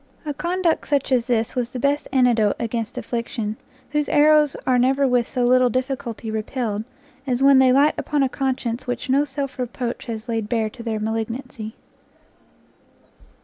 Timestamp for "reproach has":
9.59-10.27